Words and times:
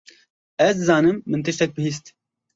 Ez 0.65 0.69
dizanim 0.79 1.21
min 1.29 1.43
tiştek 1.45 1.71
bihîst. 1.77 2.05